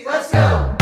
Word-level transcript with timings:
let's 0.00 0.32
go! 0.32 0.72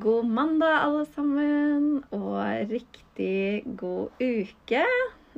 God 0.00 0.24
mandag, 0.24 0.82
alle 0.82 1.06
sammen, 1.14 2.04
og 2.10 2.44
riktig 2.70 3.64
god 3.76 4.08
uke. 4.20 4.84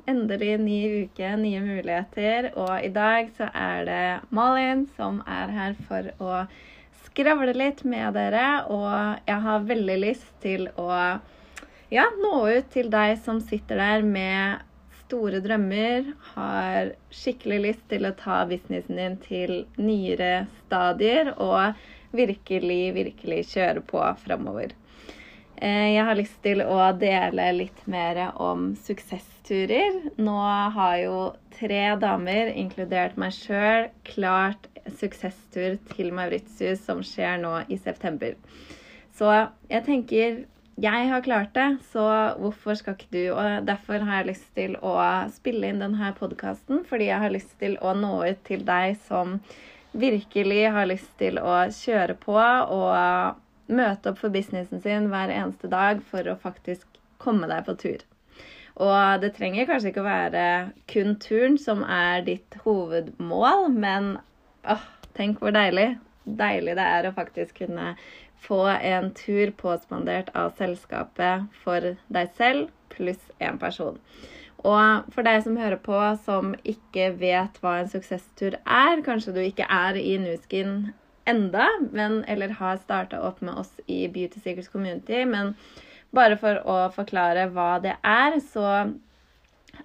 Endelig 0.07 0.59
ny 0.59 0.79
uke, 1.04 1.36
nye 1.36 1.61
muligheter. 1.61 2.52
Og 2.54 2.84
i 2.84 2.89
dag 2.89 3.30
så 3.36 3.48
er 3.54 3.84
det 3.84 4.04
Malin 4.30 4.86
som 4.96 5.23
er 5.27 5.50
her 5.50 5.75
for 5.89 6.12
å 6.23 6.45
skravle 7.12 7.54
litt 7.56 7.84
med 7.84 8.16
dere. 8.16 8.64
Og 8.72 9.22
jeg 9.29 9.38
har 9.46 9.68
veldig 9.68 10.00
lyst 10.03 10.29
til 10.43 10.68
å 10.80 10.90
ja, 11.93 12.07
nå 12.25 12.36
ut 12.48 12.70
til 12.72 12.89
deg 12.93 13.18
som 13.20 13.40
sitter 13.44 13.76
der 13.76 14.04
med 14.07 14.62
store 15.03 15.43
drømmer, 15.44 16.06
har 16.32 16.94
skikkelig 17.12 17.58
lyst 17.67 17.82
til 17.90 18.08
å 18.08 18.14
ta 18.17 18.39
businessen 18.48 18.96
din 18.96 19.18
til 19.20 19.53
nyere 19.76 20.46
stadier 20.62 21.34
og 21.36 21.76
virkelig, 22.17 22.94
virkelig 22.96 23.42
kjøre 23.53 23.84
på 23.84 24.00
framover. 24.25 24.72
Eh, 25.61 25.92
Jeg 25.92 26.06
har 26.08 26.17
lyst 26.17 26.40
til 26.42 26.64
å 26.64 26.81
dele 26.96 27.50
litt 27.58 27.84
mer 27.86 28.22
om 28.40 28.72
suksessturer. 28.89 30.00
Nå 30.17 30.39
har 30.79 30.96
jo 31.04 31.18
tre 31.58 31.84
damer, 32.00 32.55
inkludert 32.56 33.20
meg 33.20 33.36
sjøl, 33.36 33.91
klart 34.08 34.72
suksesstur 34.98 35.77
til 35.92 36.12
Mauritius 36.14 36.83
som 36.86 37.03
skjer 37.06 37.41
nå 37.42 37.59
i 37.69 37.78
september. 37.81 38.34
Så 39.17 39.28
jeg 39.70 39.84
tenker 39.86 40.42
jeg 40.81 41.09
har 41.11 41.20
klart 41.20 41.50
det, 41.55 41.67
så 41.93 42.03
hvorfor 42.41 42.75
skal 42.75 42.97
ikke 42.97 43.11
du? 43.12 43.34
Og 43.37 43.67
derfor 43.69 44.01
har 44.06 44.23
jeg 44.23 44.31
lyst 44.31 44.48
til 44.56 44.79
å 44.81 44.95
spille 45.34 45.69
inn 45.69 45.83
denne 45.84 46.15
podkasten, 46.17 46.81
fordi 46.89 47.11
jeg 47.11 47.21
har 47.21 47.34
lyst 47.34 47.53
til 47.61 47.77
å 47.84 47.93
nå 47.95 48.15
ut 48.25 48.41
til 48.48 48.65
deg 48.65 48.97
som 49.05 49.37
virkelig 49.93 50.62
har 50.73 50.89
lyst 50.89 51.12
til 51.21 51.37
å 51.39 51.67
kjøre 51.77 52.17
på 52.23 52.39
og 52.41 53.37
møte 53.73 54.11
opp 54.11 54.23
for 54.23 54.33
businessen 54.33 54.81
sin 54.81 55.11
hver 55.12 55.33
eneste 55.33 55.69
dag 55.69 56.01
for 56.09 56.25
å 56.28 56.41
faktisk 56.41 56.89
komme 57.23 57.49
deg 57.51 57.69
på 57.69 57.77
tur. 57.84 58.01
Og 58.81 59.21
det 59.21 59.34
trenger 59.37 59.69
kanskje 59.69 59.93
ikke 59.93 60.03
å 60.03 60.09
være 60.09 60.45
kun 60.89 61.19
turen 61.21 61.59
som 61.61 61.84
er 61.84 62.25
ditt 62.25 62.56
hovedmål, 62.65 63.69
men 63.77 64.15
åh, 64.69 64.85
tenk 65.17 65.43
hvor 65.43 65.55
deilig. 65.55 65.97
Deilig 66.23 66.77
det 66.79 66.85
er 66.87 67.09
å 67.09 67.17
faktisk 67.17 67.65
kunne 67.65 67.95
få 68.43 68.65
en 68.75 69.11
tur 69.15 69.51
påspandert 69.59 70.31
av 70.39 70.55
selskapet 70.59 71.49
for 71.63 71.95
deg 72.15 72.31
selv 72.39 72.71
pluss 72.93 73.23
én 73.43 73.59
person. 73.63 73.99
Og 74.63 75.13
for 75.15 75.27
deg 75.27 75.43
som 75.43 75.59
hører 75.59 75.79
på, 75.83 75.99
som 76.23 76.53
ikke 76.63 77.11
vet 77.19 77.57
hva 77.63 77.81
en 77.81 77.91
suksesstur 77.91 78.59
er, 78.63 79.03
kanskje 79.07 79.35
du 79.35 79.41
ikke 79.43 79.67
er 79.67 79.99
i 79.99 80.15
Nuskin 80.23 80.93
enda, 81.27 81.67
men, 81.91 82.21
eller 82.31 82.55
har 82.59 82.79
starta 82.83 83.21
opp 83.27 83.43
med 83.43 83.59
oss 83.59 83.73
i 83.91 84.07
Beauty 84.11 84.43
Secrets 84.43 84.71
Community, 84.71 85.25
men 85.27 85.55
bare 86.15 86.39
for 86.39 86.63
å 86.69 86.79
forklare 86.95 87.49
hva 87.55 87.77
det 87.83 87.97
er, 88.07 88.39
så 88.53 88.69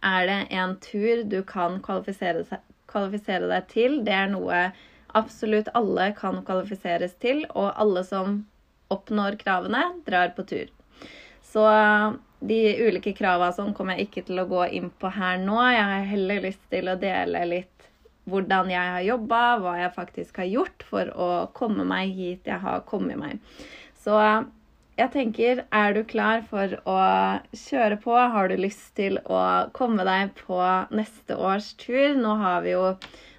er 0.03 0.29
det 0.29 0.39
en 0.53 0.75
tur 0.83 1.23
du 1.29 1.39
kan 1.47 1.79
kvalifisere, 1.81 2.45
kvalifisere 2.89 3.49
deg 3.51 3.67
til. 3.71 3.99
Det 4.05 4.15
er 4.15 4.31
noe 4.31 4.67
absolutt 5.17 5.69
alle 5.77 6.11
kan 6.17 6.41
kvalifiseres 6.45 7.15
til, 7.21 7.45
og 7.53 7.71
alle 7.75 8.03
som 8.07 8.41
oppnår 8.93 9.37
kravene, 9.41 9.83
drar 10.07 10.33
på 10.35 10.45
tur. 10.47 10.71
Så 11.43 11.63
de 12.39 12.59
ulike 12.85 13.15
kravene 13.17 13.55
sånn 13.55 13.73
kommer 13.75 13.97
jeg 13.97 14.09
ikke 14.09 14.27
til 14.27 14.43
å 14.43 14.49
gå 14.49 14.67
inn 14.77 14.91
på 15.01 15.11
her 15.15 15.39
nå. 15.41 15.57
Jeg 15.73 15.87
har 15.91 16.11
heller 16.11 16.43
lyst 16.45 16.63
til 16.71 16.91
å 16.91 16.99
dele 16.99 17.43
litt 17.49 17.73
hvordan 18.27 18.69
jeg 18.71 18.93
har 18.93 19.03
jobba, 19.07 19.41
hva 19.63 19.73
jeg 19.79 19.95
faktisk 19.95 20.41
har 20.41 20.49
gjort 20.51 20.83
for 20.89 21.11
å 21.15 21.29
komme 21.55 21.85
meg 21.87 22.11
hit 22.15 22.49
jeg 22.49 22.59
har 22.63 22.83
kommet 22.87 23.19
meg. 23.19 23.39
Så 24.03 24.17
jeg 24.97 25.11
tenker, 25.13 25.59
er 25.69 25.93
du 25.93 26.01
klar 26.09 26.41
for 26.49 26.73
å 26.89 26.97
kjøre 27.53 27.99
på? 28.01 28.15
Har 28.17 28.49
du 28.49 28.57
lyst 28.57 28.95
til 28.97 29.19
å 29.29 29.39
komme 29.77 30.05
deg 30.07 30.33
på 30.39 30.57
neste 30.97 31.37
års 31.37 31.73
tur? 31.77 32.17
Nå, 32.17 32.33
jo, 32.65 32.83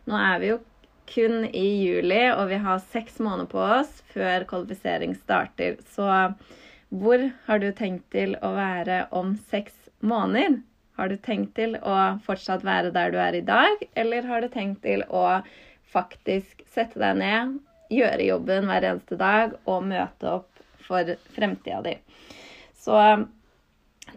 nå 0.07 0.21
er 0.23 0.43
vi 0.43 0.53
jo 0.53 0.61
kun 1.09 1.49
i 1.51 1.67
juli, 1.83 2.23
og 2.31 2.51
vi 2.53 2.61
har 2.63 2.85
seks 2.93 3.19
måneder 3.25 3.51
på 3.51 3.63
oss 3.81 4.03
før 4.13 4.47
kvalifisering 4.47 5.17
starter. 5.19 5.79
Så 5.91 6.07
hvor 6.95 7.25
har 7.49 7.63
du 7.63 7.71
tenkt 7.75 8.07
til 8.15 8.37
å 8.45 8.53
være 8.55 9.07
om 9.11 9.35
seks 9.51 9.75
måneder? 9.99 10.61
Har 10.99 11.11
du 11.11 11.17
tenkt 11.23 11.57
til 11.59 11.75
å 11.83 11.97
fortsatt 12.27 12.63
være 12.67 12.93
der 12.95 13.11
du 13.15 13.19
er 13.23 13.39
i 13.39 13.47
dag, 13.47 13.83
eller 13.99 14.27
har 14.31 14.43
du 14.43 14.51
tenkt 14.53 14.85
til 14.87 15.03
å 15.11 15.41
faktisk 15.91 16.63
sette 16.71 17.01
deg 17.01 17.19
ned, 17.19 17.59
gjøre 17.91 18.31
jobben 18.31 18.67
hver 18.69 18.85
eneste 18.93 19.19
dag 19.19 19.55
og 19.65 19.87
møte 19.89 20.39
opp 20.39 20.58
for 20.89 21.15
fremtida 21.37 21.83
di? 21.85 21.95
Så 22.79 22.97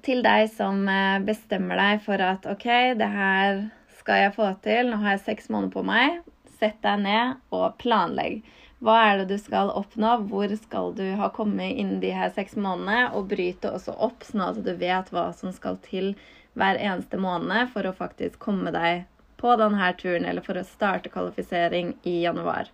til 0.06 0.24
deg 0.24 0.48
som 0.56 0.86
eh, 0.90 1.20
bestemmer 1.28 1.80
deg 1.80 2.02
for 2.06 2.24
at 2.24 2.48
OK, 2.50 2.68
det 2.98 3.12
her 3.12 3.66
skal 4.00 4.26
jeg 4.26 4.36
få 4.38 4.48
til, 4.64 4.90
nå 4.90 5.02
har 5.04 5.18
jeg 5.18 5.26
seks 5.28 5.52
måneder 5.52 5.76
på 5.76 5.86
meg, 5.86 6.22
sett 6.62 6.80
deg 6.86 7.04
ned 7.04 7.38
og 7.54 7.76
planlegg. 7.81 8.42
Hva 8.81 8.96
er 9.12 9.20
det 9.20 9.28
du 9.30 9.38
skal 9.38 9.70
oppnå? 9.78 10.16
Hvor 10.30 10.50
skal 10.58 10.96
du 10.98 11.04
ha 11.20 11.28
kommet 11.34 11.78
innen 11.78 12.00
de 12.02 12.10
her 12.16 12.31
seks 12.34 12.56
månedene? 12.58 13.12
Og 13.14 13.28
bryte 13.30 13.70
også 13.70 13.94
opp, 13.94 14.26
sånn 14.26 14.42
at 14.48 14.62
du 14.66 14.72
vet 14.74 15.12
hva 15.14 15.28
som 15.38 15.54
skal 15.54 15.78
til 15.86 16.16
hver 16.58 16.80
eneste 16.81 17.20
måned 17.22 17.70
for 17.76 17.86
å 17.86 17.94
faktisk 17.96 18.40
komme 18.42 18.74
deg 18.74 19.04
på 19.42 19.54
denne 19.58 19.92
turen, 20.00 20.26
eller 20.26 20.46
for 20.46 20.58
å 20.58 20.66
starte 20.66 21.14
kvalifisering 21.14 21.94
i 22.10 22.22
januar. 22.24 22.70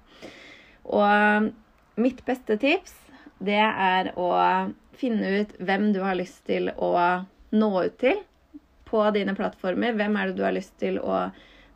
Og 0.88 1.52
mitt 2.00 2.24
beste 2.28 2.56
tips, 2.62 2.96
det 3.40 3.62
er 3.62 4.12
å 4.18 4.31
finne 4.98 5.42
ut 5.42 5.53
hvem 5.62 5.92
du 5.94 6.02
har 6.02 6.18
lyst 6.18 6.46
til 6.50 6.72
å 6.74 6.92
nå 7.53 7.70
ut 7.84 7.98
til 8.02 8.24
på 8.88 9.03
dine 9.16 9.36
plattformer. 9.38 9.96
Hvem 9.98 10.18
er 10.18 10.30
det 10.30 10.38
du 10.40 10.46
har 10.46 10.56
lyst 10.56 10.78
til 10.81 10.98
å 11.00 11.28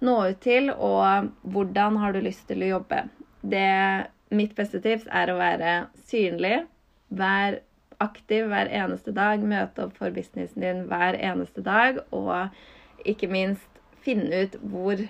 nå 0.01 0.15
ut 0.31 0.39
til, 0.41 0.71
og 0.73 1.29
hvordan 1.53 1.99
har 2.01 2.15
du 2.15 2.21
lyst 2.25 2.47
til 2.49 2.63
å 2.63 2.71
jobbe? 2.77 3.03
Det, 3.41 4.07
mitt 4.33 4.55
beste 4.57 4.81
tips 4.81 5.09
er 5.11 5.29
å 5.29 5.37
være 5.37 5.75
synlig. 6.09 6.63
Vær 7.11 7.59
aktiv 8.01 8.47
hver 8.49 8.71
eneste 8.71 9.13
dag. 9.13 9.43
Møte 9.45 9.85
opp 9.85 9.97
for 9.99 10.13
businessen 10.15 10.63
din 10.63 10.85
hver 10.89 11.17
eneste 11.19 11.61
dag. 11.65 12.01
Og 12.15 13.05
ikke 13.05 13.29
minst 13.29 13.81
finne 14.01 14.47
ut 14.47 14.57
hvor 14.71 15.03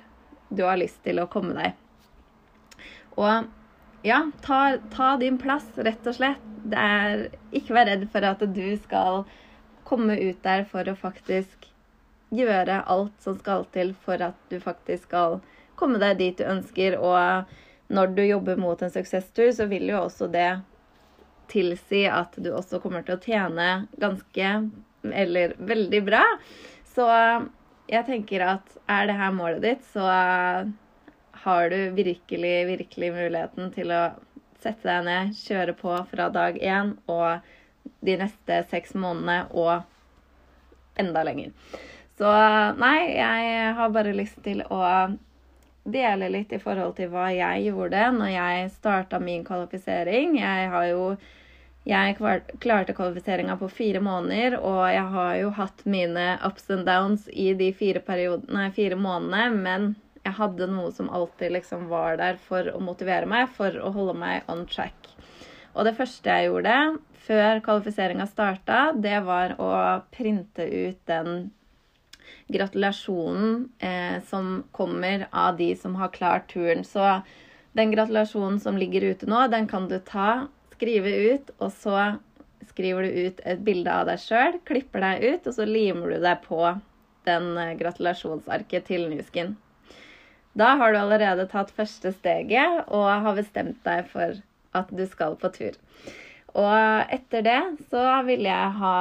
du 0.51 0.63
har 0.65 0.79
lyst 0.79 0.99
til 1.05 1.21
å 1.21 1.29
komme 1.31 1.55
deg. 1.55 1.77
Og 3.15 3.47
ja, 4.01 4.31
ta, 4.41 4.77
ta 4.93 5.17
din 5.17 5.37
plass, 5.37 5.67
rett 5.75 6.07
og 6.07 6.17
slett. 6.17 6.47
Det 6.63 6.77
er 6.77 7.27
Ikke 7.57 7.73
vær 7.73 7.87
redd 7.89 8.05
for 8.13 8.25
at 8.25 8.43
du 8.53 8.65
skal 8.83 9.23
komme 9.87 10.15
ut 10.19 10.41
der 10.45 10.63
for 10.69 10.87
å 10.87 10.97
faktisk 10.97 11.67
gjøre 12.31 12.83
alt 12.87 13.15
som 13.23 13.35
skal 13.39 13.65
til 13.73 13.91
for 14.05 14.21
at 14.23 14.37
du 14.49 14.59
faktisk 14.63 15.09
skal 15.09 15.41
komme 15.79 15.99
deg 16.01 16.19
dit 16.21 16.37
du 16.37 16.45
ønsker. 16.47 16.97
Og 17.01 17.49
når 17.91 18.13
du 18.15 18.23
jobber 18.23 18.59
mot 18.61 18.81
en 18.81 18.93
suksesstur, 18.93 19.49
så 19.51 19.67
vil 19.71 19.89
jo 19.91 20.03
også 20.05 20.29
det 20.31 20.51
tilsi 21.51 22.05
at 22.07 22.37
du 22.39 22.53
også 22.55 22.79
kommer 22.79 23.03
til 23.03 23.17
å 23.17 23.23
tjene 23.25 23.71
ganske 23.99 24.53
eller 25.03 25.57
veldig 25.59 26.03
bra. 26.07 26.23
Så 26.93 27.07
jeg 27.91 28.07
tenker 28.07 28.45
at 28.45 28.77
er 28.91 29.09
det 29.09 29.17
her 29.19 29.33
målet 29.35 29.65
ditt, 29.65 29.83
så 29.91 30.05
har 31.43 31.69
du 31.69 31.79
virkelig, 31.97 32.55
virkelig 32.67 33.11
muligheten 33.15 33.71
til 33.73 33.93
å 33.93 34.01
sette 34.61 34.85
deg 34.85 35.07
ned, 35.07 35.33
kjøre 35.37 35.73
på 35.77 35.95
fra 36.11 36.29
dag 36.33 36.59
én 36.61 36.93
og 37.09 37.41
de 38.05 38.17
neste 38.21 38.61
seks 38.69 38.93
månedene 38.93 39.47
og 39.57 41.01
enda 41.01 41.23
lenger. 41.25 41.49
Så 42.17 42.29
nei, 42.77 42.97
jeg 43.17 43.73
har 43.77 43.93
bare 43.93 44.13
lyst 44.13 44.41
til 44.45 44.61
å 44.69 44.83
dele 45.83 46.29
litt 46.29 46.51
i 46.53 46.61
forhold 46.61 46.93
til 46.99 47.09
hva 47.09 47.31
jeg 47.33 47.65
gjorde 47.71 48.03
når 48.13 48.33
jeg 48.35 48.73
starta 48.75 49.17
min 49.19 49.45
kvalifisering. 49.47 50.37
Jeg 50.37 50.67
har 50.69 50.89
jo 50.91 51.05
jeg 51.89 52.19
klarte 52.61 52.93
kvalifiseringa 52.93 53.55
på 53.57 53.65
fire 53.73 54.03
måneder, 54.05 54.59
og 54.61 54.83
jeg 54.93 55.07
har 55.15 55.31
jo 55.39 55.49
hatt 55.57 55.81
mine 55.89 56.25
ups 56.45 56.69
and 56.69 56.85
downs 56.85 57.25
i 57.33 57.55
de 57.57 57.71
fire, 57.73 58.03
nei, 58.53 58.67
fire 58.75 58.99
månedene, 59.01 59.47
men 59.57 59.87
jeg 60.21 60.37
hadde 60.37 60.67
noe 60.69 60.91
som 60.93 61.09
alltid 61.09 61.55
liksom 61.55 61.87
var 61.91 62.19
der 62.21 62.37
for 62.41 62.67
å 62.71 62.81
motivere 62.83 63.29
meg, 63.29 63.49
for 63.55 63.75
å 63.81 63.91
holde 63.95 64.17
meg 64.21 64.49
on 64.51 64.67
track. 64.69 65.09
Og 65.73 65.87
det 65.87 65.95
første 65.97 66.29
jeg 66.29 66.49
gjorde 66.49 66.75
før 67.25 67.61
kvalifiseringa 67.63 68.27
starta, 68.29 68.91
det 68.97 69.21
var 69.25 69.55
å 69.61 69.71
printe 70.13 70.65
ut 70.67 70.99
den 71.09 71.51
gratulasjonen 72.51 73.69
eh, 73.79 74.17
som 74.27 74.63
kommer 74.75 75.27
av 75.31 75.57
de 75.57 75.71
som 75.79 75.95
har 75.95 76.11
klart 76.13 76.49
turen. 76.51 76.83
Så 76.83 77.21
den 77.77 77.93
gratulasjonen 77.93 78.59
som 78.59 78.77
ligger 78.77 79.13
ute 79.13 79.29
nå, 79.29 79.45
den 79.47 79.69
kan 79.71 79.87
du 79.87 79.97
ta, 80.03 80.47
skrive 80.75 81.13
ut, 81.31 81.51
og 81.61 81.71
så 81.71 81.97
skriver 82.67 83.07
du 83.07 83.27
ut 83.27 83.41
et 83.47 83.61
bilde 83.63 83.91
av 83.93 84.07
deg 84.09 84.21
sjøl, 84.21 84.59
klipper 84.67 85.03
deg 85.05 85.25
ut, 85.25 85.47
og 85.47 85.55
så 85.55 85.67
limer 85.67 86.15
du 86.15 86.21
deg 86.23 86.45
på 86.45 86.61
den 87.27 87.51
eh, 87.57 87.75
gratulasjonsarket 87.79 88.89
til 88.91 89.07
Nuskin. 89.11 89.55
Da 90.57 90.73
har 90.79 90.91
du 90.91 90.99
allerede 90.99 91.47
tatt 91.51 91.71
første 91.75 92.11
steget 92.17 92.89
og 92.91 93.07
har 93.07 93.37
bestemt 93.37 93.79
deg 93.87 94.09
for 94.11 94.41
at 94.75 94.91
du 94.91 95.05
skal 95.07 95.37
på 95.39 95.51
tur. 95.55 95.77
Og 96.51 97.11
etter 97.13 97.45
det 97.45 97.61
så 97.91 98.03
vil 98.27 98.43
jeg 98.47 98.77
ha 98.81 98.97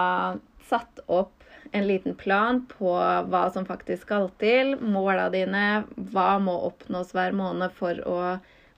satt 0.70 1.02
opp 1.10 1.34
en 1.74 1.86
liten 1.86 2.14
plan 2.18 2.62
på 2.70 2.92
hva 3.30 3.44
som 3.54 3.66
faktisk 3.66 4.06
skal 4.06 4.28
til, 4.42 4.76
måla 4.78 5.28
dine, 5.30 5.84
hva 6.10 6.38
må 6.42 6.54
oppnås 6.70 7.12
hver 7.14 7.34
måned 7.36 7.74
for 7.78 7.98
å 8.06 8.20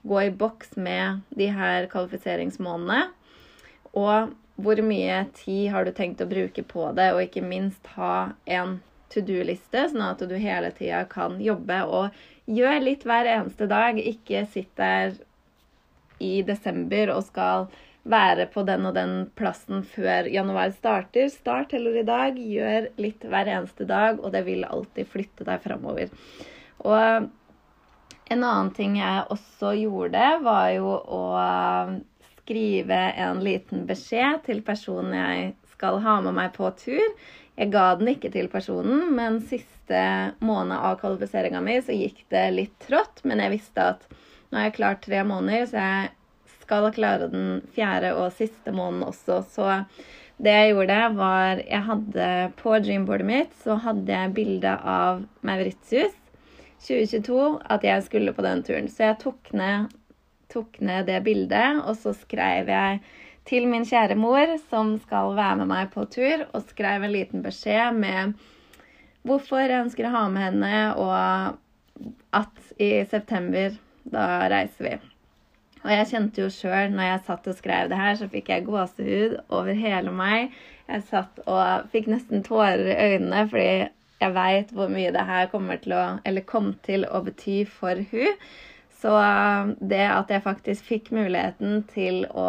gå 0.03 0.21
i 0.25 0.33
boks 0.33 0.75
med 0.75 1.21
de 1.37 1.49
her 1.53 1.87
kvalifiseringsmånedene. 1.91 3.07
Og 3.97 4.33
hvor 4.61 4.81
mye 4.85 5.23
tid 5.37 5.71
har 5.73 5.85
du 5.85 5.93
tenkt 5.95 6.21
å 6.21 6.29
bruke 6.29 6.65
på 6.65 6.89
det, 6.97 7.11
og 7.13 7.23
ikke 7.25 7.45
minst 7.45 7.87
ha 7.95 8.33
en 8.45 8.79
to 9.13 9.23
do-liste, 9.25 9.87
sånn 9.91 10.03
at 10.05 10.23
du 10.27 10.35
hele 10.39 10.71
tida 10.75 11.03
kan 11.09 11.39
jobbe 11.41 11.79
og 11.85 12.23
gjøre 12.49 12.83
litt 12.83 13.05
hver 13.07 13.29
eneste 13.37 13.69
dag. 13.71 13.99
Ikke 13.99 14.45
sitt 14.51 14.73
der 14.79 15.15
i 16.23 16.41
desember 16.45 17.13
og 17.15 17.25
skal 17.27 17.67
være 18.03 18.49
på 18.51 18.65
den 18.67 18.87
og 18.87 18.95
den 18.97 19.13
plassen 19.37 19.83
før 19.87 20.27
januar 20.31 20.73
starter. 20.75 21.29
Start 21.31 21.75
heller 21.75 22.01
i 22.01 22.07
dag. 22.07 22.39
Gjør 22.39 22.89
litt 22.99 23.23
hver 23.23 23.51
eneste 23.51 23.87
dag, 23.87 24.19
og 24.19 24.33
det 24.35 24.43
vil 24.47 24.65
alltid 24.67 25.07
flytte 25.09 25.47
deg 25.47 25.63
framover. 25.63 26.11
Og 26.83 27.29
en 28.33 28.43
annen 28.43 28.71
ting 28.75 28.97
jeg 28.99 29.27
også 29.33 29.73
gjorde, 29.77 30.25
var 30.43 30.69
jo 30.75 30.95
å 30.95 31.23
skrive 32.41 32.99
en 33.23 33.39
liten 33.43 33.85
beskjed 33.87 34.43
til 34.47 34.59
personen 34.67 35.15
jeg 35.15 35.53
skal 35.73 36.01
ha 36.03 36.19
med 36.23 36.35
meg 36.35 36.51
på 36.57 36.69
tur. 36.79 37.05
Jeg 37.59 37.69
ga 37.73 37.85
den 37.99 38.09
ikke 38.15 38.31
til 38.33 38.49
personen, 38.49 39.11
men 39.13 39.37
siste 39.45 40.01
måned 40.41 40.73
av 40.73 40.97
kvalifiseringa 41.01 41.61
mi 41.61 41.77
så 41.85 41.93
gikk 41.93 42.23
det 42.33 42.47
litt 42.55 42.73
trått. 42.87 43.21
Men 43.27 43.43
jeg 43.43 43.59
visste 43.59 43.85
at 43.93 44.07
nå 44.49 44.57
har 44.57 44.69
jeg 44.69 44.77
klart 44.79 45.05
tre 45.05 45.21
måneder, 45.27 45.67
så 45.69 45.83
jeg 45.83 46.11
skal 46.63 46.89
klare 46.95 47.29
den 47.29 47.61
fjerde 47.75 48.13
og 48.17 48.33
siste 48.37 48.73
måneden 48.73 49.05
også. 49.11 49.43
Så 49.53 49.69
det 50.43 50.53
jeg 50.57 50.73
gjorde, 50.73 50.99
var 51.19 51.61
Jeg 51.61 51.81
hadde 51.87 52.27
på 52.57 52.73
dreamboardet 52.81 53.27
mitt 53.27 53.53
så 53.63 53.77
hadde 53.83 54.11
jeg 54.11 54.33
bilde 54.33 54.73
av 54.73 55.21
Mauritius 55.45 56.15
2022, 56.83 57.59
at 57.71 57.85
jeg 57.85 58.05
skulle 58.07 58.33
på 58.35 58.43
den 58.43 58.63
turen. 58.65 58.89
Så 58.89 59.05
jeg 59.11 59.19
tok 59.21 59.53
ned, 59.55 59.93
tok 60.51 60.81
ned 60.81 61.05
det 61.07 61.21
bildet, 61.23 61.83
og 61.85 61.95
så 62.01 62.15
skrev 62.17 62.71
jeg 62.73 63.03
til 63.49 63.67
min 63.67 63.85
kjære 63.87 64.15
mor, 64.19 64.55
som 64.69 64.95
skal 65.03 65.35
være 65.37 65.61
med 65.61 65.71
meg 65.71 65.91
på 65.93 66.05
tur, 66.11 66.45
og 66.51 66.67
skrev 66.69 67.03
en 67.03 67.13
liten 67.13 67.43
beskjed 67.45 67.97
med 67.99 68.35
hvorfor 69.27 69.63
jeg 69.63 69.85
ønsker 69.85 70.07
å 70.07 70.13
ha 70.17 70.27
med 70.31 70.47
henne, 70.49 70.75
og 70.99 71.59
at 72.35 72.75
i 72.81 72.91
september, 73.07 73.75
da 74.03 74.27
reiser 74.51 74.87
vi. 74.87 74.93
Og 75.83 75.91
jeg 75.91 76.09
kjente 76.13 76.43
jo 76.43 76.51
sjøl 76.51 76.93
når 76.95 77.09
jeg 77.09 77.23
satt 77.27 77.49
og 77.51 77.57
skrev 77.57 77.89
det 77.91 77.99
her, 77.99 78.15
så 78.19 78.29
fikk 78.31 78.51
jeg 78.51 78.65
gåsehud 78.67 79.35
over 79.51 79.75
hele 79.75 80.13
meg. 80.15 80.53
Jeg 80.87 81.03
satt 81.09 81.41
og 81.43 81.89
fikk 81.91 82.07
nesten 82.11 82.43
tårer 82.45 82.85
i 82.87 82.95
øynene 83.13 83.43
fordi 83.51 83.73
jeg 84.23 84.35
veit 84.37 84.71
hvor 84.75 84.91
mye 84.91 85.11
det 85.11 85.25
her 85.27 85.49
kommer 85.51 85.79
til 85.83 85.95
å, 85.97 86.03
eller 86.23 86.47
kom 86.47 86.71
til 86.87 87.03
å 87.03 87.19
bety 87.25 87.63
for 87.67 87.99
hun. 88.13 88.39
Så 89.03 89.11
det 89.83 90.05
at 90.07 90.31
jeg 90.31 90.45
faktisk 90.45 90.87
fikk 90.87 91.11
muligheten 91.11 91.83
til 91.91 92.23
å 92.31 92.47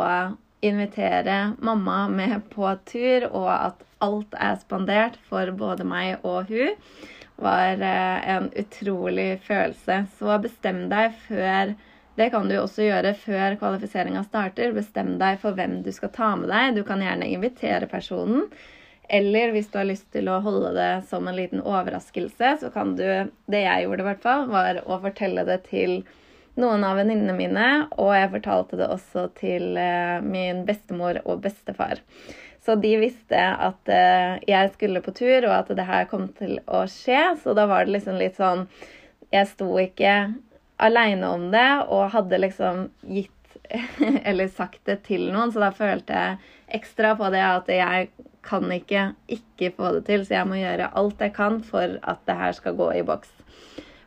invitere 0.65 1.55
mamma 1.65 2.09
med 2.09 2.41
på 2.53 2.69
tur, 2.89 3.27
og 3.31 3.51
at 3.53 3.83
alt 4.05 4.37
er 4.37 4.61
spandert 4.61 5.19
for 5.29 5.51
både 5.57 5.87
meg 5.89 6.25
og 6.25 6.51
hun, 6.53 6.79
var 7.37 7.81
eh, 7.83 8.29
en 8.37 8.51
utrolig 8.57 9.41
følelse. 9.47 10.05
Så 10.19 10.39
bestem 10.43 10.87
deg 10.93 11.17
før 11.27 11.75
Det 12.15 12.29
kan 12.31 12.47
du 12.47 12.55
også 12.55 12.85
gjøre 12.85 13.11
før 13.19 13.57
kvalifiseringa 13.59 14.21
starter. 14.23 14.71
Bestem 14.71 15.17
deg 15.19 15.41
for 15.43 15.57
hvem 15.59 15.81
du 15.83 15.91
skal 15.91 16.13
ta 16.15 16.29
med 16.39 16.47
deg. 16.47 16.77
Du 16.77 16.85
kan 16.87 17.03
gjerne 17.03 17.27
invitere 17.27 17.89
personen. 17.91 18.45
Eller 19.09 19.51
hvis 19.51 19.67
du 19.73 19.81
har 19.81 19.89
lyst 19.89 20.07
til 20.15 20.31
å 20.31 20.39
holde 20.45 20.71
det 20.77 20.93
som 21.11 21.27
en 21.27 21.35
liten 21.35 21.59
overraskelse, 21.61 22.53
så 22.61 22.71
kan 22.71 22.95
du 22.95 23.03
Det 23.51 23.65
jeg 23.65 23.83
gjorde, 23.85 24.05
i 24.05 24.09
hvert 24.13 24.23
fall, 24.23 24.47
var 24.49 24.79
å 24.87 25.01
fortelle 25.03 25.43
det 25.49 25.59
til 25.67 26.05
noen 26.61 26.87
av 26.87 26.99
venninnene 27.01 27.35
mine, 27.37 27.69
og 27.99 28.13
jeg 28.15 28.33
fortalte 28.37 28.79
det 28.79 28.89
også 28.93 29.29
til 29.39 29.79
eh, 29.81 30.23
min 30.23 30.63
bestemor 30.69 31.21
og 31.25 31.43
bestefar. 31.45 32.03
Så 32.65 32.79
de 32.81 32.95
visste 32.97 33.39
at 33.39 33.91
eh, 33.93 34.39
jeg 34.49 34.73
skulle 34.77 35.03
på 35.05 35.13
tur, 35.17 35.49
og 35.49 35.55
at 35.59 35.73
det 35.77 35.87
her 35.89 36.09
kom 36.11 36.29
til 36.39 36.59
å 36.65 36.85
skje. 36.91 37.35
Så 37.43 37.57
da 37.59 37.67
var 37.71 37.85
det 37.85 37.99
liksom 37.99 38.21
litt 38.21 38.39
sånn 38.41 38.67
Jeg 39.35 39.49
sto 39.51 39.67
ikke 39.83 40.35
aleine 40.79 41.31
om 41.35 41.49
det, 41.53 41.69
og 41.91 42.13
hadde 42.15 42.41
liksom 42.41 42.87
gitt 43.03 43.31
eller 44.29 44.49
sagt 44.49 44.85
det 44.89 45.03
til 45.09 45.29
noen, 45.33 45.53
så 45.53 45.63
da 45.63 45.73
følte 45.75 46.15
jeg 46.15 46.79
ekstra 46.79 47.15
på 47.19 47.31
det 47.33 47.43
at 47.45 47.71
jeg 47.71 48.09
kan 48.45 48.67
ikke 48.73 49.07
ikke 49.33 49.71
få 49.77 49.93
det 49.97 50.05
til, 50.09 50.25
så 50.27 50.39
jeg 50.39 50.49
må 50.51 50.59
gjøre 50.61 50.91
alt 51.01 51.23
jeg 51.23 51.33
kan 51.37 51.61
for 51.65 51.97
at 52.03 52.25
det 52.29 52.37
her 52.41 52.57
skal 52.57 52.77
gå 52.79 52.91
i 52.99 53.05
boks. 53.07 53.31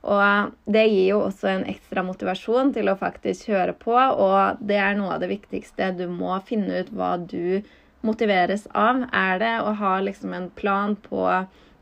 Og 0.07 0.54
det 0.71 0.86
gir 0.88 1.09
jo 1.09 1.19
også 1.25 1.50
en 1.51 1.65
ekstra 1.68 2.04
motivasjon 2.07 2.71
til 2.75 2.88
å 2.88 2.95
faktisk 3.00 3.50
høre 3.51 3.74
på, 3.75 3.95
og 3.95 4.62
det 4.63 4.77
er 4.80 4.95
noe 4.95 5.18
av 5.18 5.24
det 5.24 5.31
viktigste. 5.33 5.92
Du 6.00 6.06
må 6.07 6.38
finne 6.48 6.83
ut 6.83 6.94
hva 6.95 7.18
du 7.19 7.59
motiveres 8.07 8.68
av. 8.71 9.04
Er 9.12 9.42
det 9.42 9.54
å 9.65 9.74
ha 9.81 9.98
liksom 10.06 10.36
en 10.38 10.48
plan 10.56 10.95
på 10.95 11.25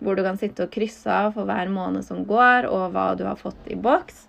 hvor 0.04 0.18
du 0.18 0.24
kan 0.26 0.40
sitte 0.42 0.66
og 0.66 0.74
krysse 0.74 1.12
av 1.12 1.36
for 1.38 1.48
hver 1.48 1.70
måned 1.72 2.06
som 2.08 2.26
går, 2.28 2.68
og 2.70 2.96
hva 2.96 3.12
du 3.18 3.24
har 3.28 3.38
fått 3.40 3.70
i 3.70 3.78
boks? 3.78 4.26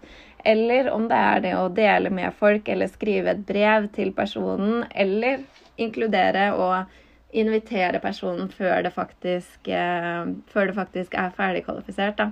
Eller 0.46 0.92
om 0.92 1.08
det 1.10 1.16
er 1.16 1.42
det 1.42 1.54
å 1.58 1.72
dele 1.74 2.12
med 2.14 2.36
folk, 2.38 2.68
eller 2.68 2.92
skrive 2.92 3.32
et 3.32 3.42
brev 3.48 3.88
til 3.96 4.12
personen, 4.14 4.84
eller 4.92 5.42
inkludere 5.80 6.50
og 6.54 6.92
invitere 7.36 7.98
personen 8.00 8.52
før 8.52 8.84
det 8.86 8.92
faktisk, 8.94 9.66
eh, 9.68 10.28
før 10.52 10.70
det 10.70 10.76
faktisk 10.76 11.16
er 11.18 11.34
ferdigkvalifisert. 11.36 12.16
da. 12.16 12.30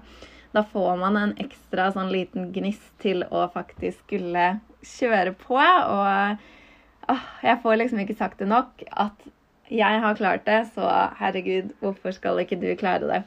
Da 0.54 0.62
får 0.62 0.96
man 1.00 1.16
en 1.18 1.36
ekstra 1.42 1.88
sånn 1.94 2.12
liten 2.14 2.52
gnist 2.54 2.92
til 3.02 3.24
å 3.26 3.48
faktisk 3.50 4.04
skulle 4.06 4.52
kjøre 4.86 5.34
på. 5.40 5.58
Og 5.58 7.10
åh, 7.10 7.24
jeg 7.42 7.60
får 7.64 7.80
liksom 7.80 8.02
ikke 8.04 8.18
sagt 8.18 8.42
det 8.42 8.50
nok 8.50 8.84
at 8.90 9.26
jeg 9.72 10.00
har 10.04 10.18
klart 10.18 10.44
det, 10.46 10.60
så 10.76 10.86
herregud, 11.18 11.72
hvorfor 11.80 12.14
skal 12.14 12.38
ikke 12.42 12.60
du 12.60 12.68
klare 12.78 13.08
det? 13.08 13.22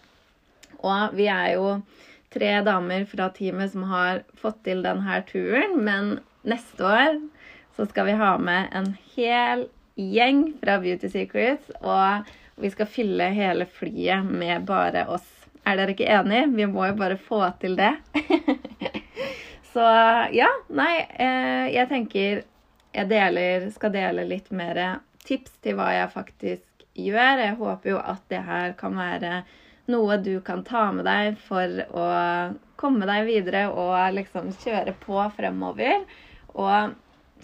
Og 0.86 1.15
vi 1.17 1.25
er 1.34 1.55
jo 1.57 1.79
tre 2.31 2.51
damer 2.63 3.07
fra 3.10 3.31
teamet 3.34 3.74
som 3.74 3.88
har 3.89 4.22
fått 4.38 4.62
til 4.67 4.84
denne 4.86 5.22
turen, 5.27 5.79
men 5.84 6.12
neste 6.48 6.86
år 6.86 7.17
så 7.75 7.88
skal 7.89 8.07
vi 8.07 8.19
ha 8.19 8.36
med 8.39 8.69
en 8.77 8.93
hel 9.15 9.65
gjeng 9.98 10.51
fra 10.62 10.77
Beauty 10.81 11.10
Secrets, 11.12 11.72
og 11.81 12.29
vi 12.62 12.69
skal 12.74 12.89
fylle 12.89 13.31
hele 13.34 13.67
flyet 13.69 14.29
med 14.29 14.65
bare 14.69 15.07
oss 15.13 15.25
er 15.67 15.79
dere 15.79 15.93
ikke 15.93 16.09
enig? 16.09 16.45
Vi 16.55 16.67
må 16.71 16.88
jo 16.89 16.97
bare 17.00 17.19
få 17.19 17.41
til 17.62 17.77
det. 17.79 17.93
Så 19.74 19.83
ja, 20.33 20.50
nei, 20.74 20.93
eh, 21.19 21.67
jeg 21.75 21.89
tenker 21.91 22.43
jeg 22.97 23.09
deler, 23.12 23.67
skal 23.75 23.93
dele 23.93 24.24
litt 24.25 24.47
mer 24.55 24.79
tips 25.27 25.59
til 25.62 25.77
hva 25.77 25.91
jeg 25.93 26.13
faktisk 26.15 26.86
gjør. 26.97 27.43
Jeg 27.43 27.57
håper 27.59 27.91
jo 27.91 28.00
at 28.01 28.24
det 28.31 28.41
her 28.47 28.74
kan 28.79 28.95
være 28.97 29.41
noe 29.91 30.17
du 30.19 30.39
kan 30.43 30.63
ta 30.67 30.88
med 30.95 31.05
deg 31.07 31.38
for 31.45 31.83
å 31.95 32.07
komme 32.79 33.07
deg 33.09 33.27
videre 33.27 33.67
og 33.69 34.15
liksom 34.15 34.50
kjøre 34.63 34.95
på 35.03 35.19
fremover. 35.38 36.07
Og 36.57 36.95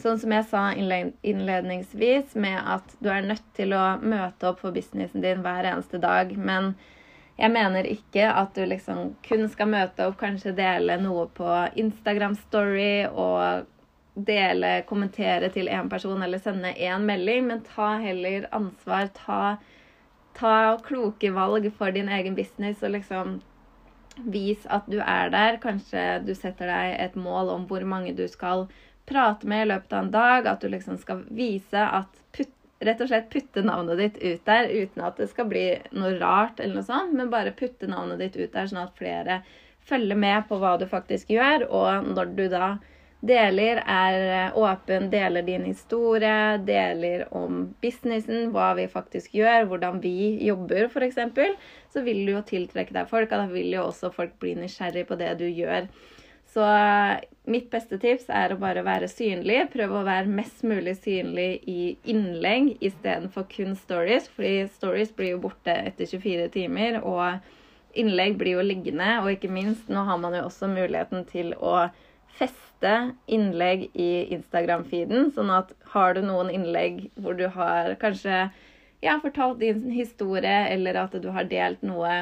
sånn 0.01 0.20
som 0.20 0.34
jeg 0.34 0.48
sa 0.50 0.63
innledningsvis, 0.74 2.34
med 2.34 2.58
at 2.58 2.98
du 3.03 3.12
er 3.13 3.30
nødt 3.30 3.46
til 3.58 3.75
å 3.77 4.00
møte 4.01 4.50
opp 4.50 4.63
for 4.63 4.75
businessen 4.75 5.24
din 5.24 5.44
hver 5.46 5.70
eneste 5.70 6.01
dag. 6.01 6.34
men 6.38 6.74
jeg 7.38 7.50
mener 7.50 7.88
ikke 7.90 8.28
at 8.30 8.54
du 8.56 8.66
liksom 8.70 9.16
kun 9.25 9.48
skal 9.50 9.72
møte 9.72 10.06
opp, 10.06 10.20
kanskje 10.22 10.54
dele 10.58 11.00
noe 11.02 11.25
på 11.34 11.50
Instagram 11.82 12.36
Story 12.38 13.06
og 13.10 13.66
dele, 14.13 14.84
kommentere 14.86 15.50
til 15.54 15.72
én 15.74 15.90
person 15.90 16.22
eller 16.22 16.42
sende 16.42 16.75
én 16.78 17.08
melding, 17.08 17.48
men 17.50 17.63
ta 17.66 17.96
heller 18.04 18.46
ansvar. 18.54 19.10
Ta, 19.18 19.58
ta 20.38 20.78
kloke 20.86 21.34
valg 21.34 21.72
for 21.78 21.92
din 21.92 22.12
egen 22.13 22.38
business 22.38 22.84
og 22.86 22.94
liksom 22.94 23.40
vis 24.30 24.68
at 24.70 24.86
du 24.86 25.00
er 25.02 25.34
der. 25.34 25.58
Kanskje 25.63 26.22
du 26.28 26.34
setter 26.38 26.70
deg 26.70 26.98
et 27.02 27.16
mål 27.18 27.50
om 27.56 27.68
hvor 27.70 27.86
mange 27.90 28.13
du 28.13 28.28
skal 28.30 28.68
prate 29.10 29.50
med 29.50 29.66
i 29.66 29.72
løpet 29.74 29.94
av 29.94 30.06
en 30.06 30.13
dag. 30.13 30.52
At 30.54 30.62
du 30.62 30.70
liksom 30.70 31.02
skal 31.02 31.25
vise 31.34 31.82
at 31.82 32.22
putt 32.38 32.54
rett 32.86 33.02
og 33.04 33.10
slett 33.10 33.30
putte 33.34 33.63
navnet 33.66 34.00
ditt 34.00 34.18
ut 34.22 34.46
der 34.48 34.70
uten 34.72 35.04
at 35.08 35.20
det 35.20 35.30
skal 35.32 35.50
bli 35.52 35.66
noe 35.96 36.16
rart, 36.22 36.60
eller 36.60 36.80
noe 36.80 36.88
sånt, 36.88 37.13
men 37.18 37.32
bare 37.34 37.56
putte 37.58 37.90
navnet 37.90 38.22
ditt 38.22 38.40
ut 38.40 38.54
der, 38.54 38.70
sånn 38.70 38.84
at 38.86 38.98
flere 39.00 39.42
følger 39.88 40.20
med 40.20 40.48
på 40.50 40.60
hva 40.62 40.78
du 40.80 40.88
faktisk 40.90 41.32
gjør. 41.34 41.68
Og 41.70 42.10
når 42.16 42.34
du 42.38 42.46
da 42.52 42.68
deler, 43.24 43.80
er 43.88 44.18
eh, 44.22 44.58
åpen, 44.60 45.08
deler 45.12 45.46
din 45.48 45.63
historie, 45.68 46.58
deler 46.68 47.25
om 47.36 47.70
businessen, 47.84 48.52
hva 48.56 48.74
vi 48.80 48.90
faktisk 48.92 49.36
gjør, 49.38 49.70
hvordan 49.72 50.02
vi 50.04 50.16
jobber 50.44 50.90
f.eks., 50.90 51.22
så 51.94 52.04
vil 52.04 52.25
du 52.25 52.34
jo 52.36 52.44
tiltrekke 52.48 52.96
deg 52.96 53.08
folk, 53.08 53.32
og 53.32 53.46
da 53.46 53.48
vil 53.52 53.72
jo 53.75 53.88
også 53.88 54.12
folk 54.12 54.36
bli 54.44 54.58
nysgjerrig 54.60 55.06
på 55.08 55.20
det 55.20 55.32
du 55.40 55.48
gjør. 55.48 55.88
Så 56.53 56.65
mitt 57.50 57.72
beste 57.74 57.98
tips 58.00 58.27
er 58.29 58.53
å 58.53 58.60
bare 58.62 58.83
være 58.86 59.10
synlig. 59.10 59.72
Prøve 59.74 60.00
å 60.00 60.05
være 60.05 60.29
mest 60.29 60.62
mulig 60.67 60.95
synlig 61.00 61.63
i 61.69 61.95
innlegg 62.13 62.75
istedenfor 62.77 63.48
kun 63.51 63.74
stories. 63.79 64.29
Fordi 64.36 64.67
stories 64.75 65.13
blir 65.17 65.33
jo 65.33 65.41
borte 65.48 65.74
etter 65.74 66.07
24 66.10 66.51
timer, 66.53 67.00
og 67.01 67.98
innlegg 68.00 68.38
blir 68.38 68.60
jo 68.60 68.67
liggende. 68.67 69.10
Og 69.24 69.33
ikke 69.33 69.51
minst, 69.53 69.89
nå 69.89 70.05
har 70.05 70.22
man 70.22 70.38
jo 70.38 70.45
også 70.45 70.69
muligheten 70.72 71.25
til 71.31 71.55
å 71.57 71.88
feste 72.38 72.93
innlegg 73.31 73.89
i 73.98 74.12
Instagram-feeden. 74.38 75.31
Sånn 75.33 75.50
at 75.53 75.74
har 75.95 76.13
du 76.13 76.22
noen 76.25 76.53
innlegg 76.53 77.07
hvor 77.17 77.38
du 77.39 77.48
har 77.57 77.95
kanskje 78.01 78.45
ja, 79.03 79.17
fortalt 79.19 79.60
din 79.60 79.89
historie, 79.91 80.69
eller 80.72 81.01
at 81.01 81.17
du 81.19 81.27
har 81.36 81.50
delt 81.50 81.81
noe 81.83 82.13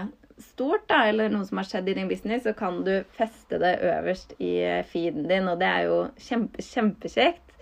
stort, 0.43 0.88
da, 0.89 1.03
eller 1.10 1.31
noe 1.31 1.45
som 1.48 1.62
har 1.62 1.67
skjedd 1.69 1.89
i 1.91 1.95
din 1.98 2.10
business, 2.10 2.43
så 2.48 2.53
kan 2.57 2.81
du 2.86 2.93
feste 3.17 3.60
det 3.62 3.77
øverst 3.91 4.36
i 4.39 4.55
feeden 4.91 5.27
din, 5.29 5.50
og 5.51 5.62
det 5.62 5.69
er 5.69 5.88
jo 5.89 6.01
kjempe, 6.21 6.65
kjempekjekt. 6.65 7.55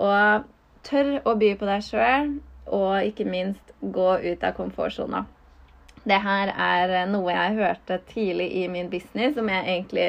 Og 0.00 0.48
tør 0.86 1.14
å 1.28 1.36
by 1.38 1.52
på 1.60 1.68
deg 1.68 1.86
sjøl, 1.86 2.34
og 2.72 3.06
ikke 3.06 3.26
minst 3.28 3.72
gå 3.82 4.10
ut 4.22 4.44
av 4.44 4.54
komfortsona. 4.56 5.24
Det 6.02 6.18
her 6.18 6.50
er 6.50 6.94
noe 7.10 7.30
jeg 7.30 7.58
hørte 7.60 8.00
tidlig 8.10 8.48
i 8.62 8.68
min 8.70 8.90
business, 8.90 9.36
som 9.36 9.48
jeg 9.50 9.66
egentlig 9.68 10.08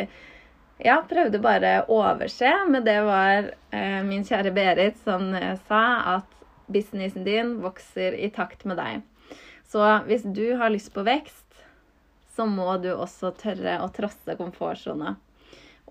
ja, 0.82 0.98
prøvde 1.10 1.42
bare 1.42 1.74
å 1.86 2.00
overse. 2.02 2.50
Men 2.70 2.86
det 2.86 2.98
var 3.06 3.52
eh, 3.76 4.00
min 4.06 4.26
kjære 4.26 4.54
Berit 4.56 4.98
som 5.06 5.30
eh, 5.38 5.54
sa 5.68 5.84
at 6.18 6.30
businessen 6.74 7.26
din 7.28 7.58
vokser 7.62 8.18
i 8.18 8.32
takt 8.34 8.66
med 8.66 8.80
deg. 8.82 9.04
Så 9.70 9.86
hvis 10.08 10.26
du 10.26 10.56
har 10.58 10.74
lyst 10.74 10.94
på 10.94 11.06
vekst, 11.06 11.46
så 12.36 12.48
må 12.50 12.72
du 12.82 12.92
også 12.94 13.34
tørre 13.38 13.78
å 13.84 13.92
trosse 13.94 14.38
komfortsona. 14.40 15.16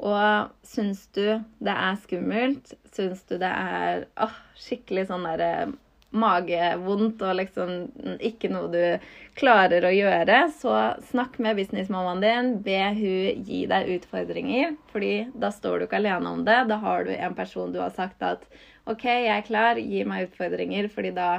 Og 0.03 0.51
syns 0.67 1.05
du 1.15 1.25
det 1.63 1.73
er 1.73 1.99
skummelt, 2.03 2.75
syns 2.95 3.23
du 3.29 3.37
det 3.39 3.51
er 3.51 4.07
åh, 4.21 4.37
skikkelig 4.59 5.07
sånn 5.11 5.27
derre 5.29 5.51
eh, 5.67 5.75
magevondt 6.13 7.23
og 7.25 7.39
liksom 7.39 7.71
ikke 8.21 8.51
noe 8.53 8.69
du 8.73 8.83
klarer 9.39 9.87
å 9.89 9.93
gjøre, 9.95 10.43
så 10.61 10.75
snakk 11.09 11.39
med 11.41 11.57
businessmammaen 11.57 12.21
din. 12.25 12.51
Be 12.67 12.81
hun 12.99 13.47
gi 13.49 13.63
deg 13.71 13.89
utfordringer, 13.95 14.75
fordi 14.93 15.15
da 15.33 15.49
står 15.55 15.79
du 15.79 15.87
ikke 15.87 16.03
alene 16.03 16.35
om 16.35 16.45
det. 16.45 16.59
Da 16.69 16.79
har 16.83 17.07
du 17.09 17.15
en 17.15 17.39
person 17.39 17.73
du 17.73 17.81
har 17.81 17.95
sagt 17.97 18.21
at 18.27 18.45
OK, 18.91 19.07
jeg 19.07 19.33
er 19.33 19.47
klar, 19.47 19.81
gi 19.81 20.05
meg 20.09 20.29
utfordringer, 20.29 20.91
fordi 20.93 21.15
da 21.17 21.31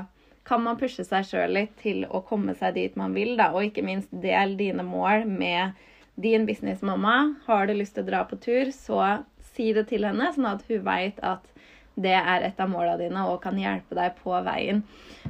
kan 0.43 0.63
man 0.63 0.77
pushe 0.79 1.05
seg 1.07 1.25
sjøl 1.27 1.55
litt 1.55 1.75
til 1.81 2.03
å 2.09 2.21
komme 2.27 2.55
seg 2.59 2.75
dit 2.75 2.97
man 2.99 3.15
vil, 3.15 3.35
da. 3.39 3.51
Og 3.55 3.69
ikke 3.69 3.85
minst 3.85 4.11
del 4.11 4.57
dine 4.59 4.83
mål 4.83 5.25
med 5.29 5.79
din 6.15 6.45
businessmamma. 6.45 7.35
Har 7.45 7.67
du 7.67 7.73
lyst 7.77 7.95
til 7.95 8.05
å 8.05 8.11
dra 8.11 8.23
på 8.27 8.37
tur, 8.43 8.71
så 8.75 9.23
si 9.53 9.71
det 9.73 9.87
til 9.89 10.05
henne, 10.07 10.31
sånn 10.35 10.49
at 10.49 10.65
hun 10.67 10.83
veit 10.85 11.19
at 11.23 11.49
det 11.95 12.15
er 12.17 12.41
et 12.47 12.59
av 12.61 12.69
måla 12.71 12.95
dine 12.97 13.21
og 13.29 13.37
kan 13.43 13.57
hjelpe 13.59 13.93
deg 13.97 14.15
på 14.23 14.33
veien. 14.45 14.81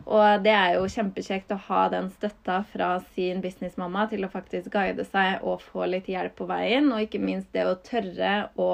Og 0.05 0.43
det 0.45 0.53
er 0.55 0.77
jo 0.77 0.87
kjempekjekt 0.89 1.51
å 1.51 1.59
ha 1.67 1.81
den 1.91 2.07
støtta 2.13 2.61
fra 2.71 2.93
sin 3.15 3.41
businessmamma 3.43 4.07
til 4.11 4.23
å 4.23 4.31
faktisk 4.31 4.71
guide 4.71 5.03
seg 5.09 5.43
og 5.43 5.61
få 5.63 5.89
litt 5.91 6.07
hjelp 6.11 6.37
på 6.39 6.47
veien, 6.49 6.87
og 6.91 7.03
ikke 7.03 7.21
minst 7.23 7.51
det 7.55 7.67
å 7.67 7.75
tørre 7.83 8.47
å 8.55 8.71